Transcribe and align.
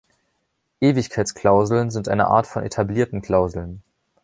Ewigkeitsklauseln 0.79 1.91
sind 1.91 2.07
eine 2.09 2.25
Art 2.25 2.47
von 2.47 2.63
etablierten 2.63 3.21
Klauseln. 3.21 3.83